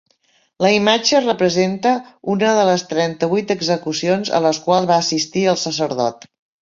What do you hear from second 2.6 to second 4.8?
les trenta-vuit execucions a les